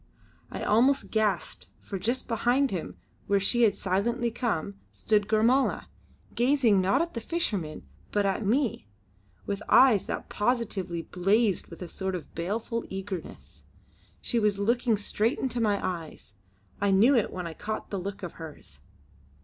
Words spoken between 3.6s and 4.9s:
had silently come,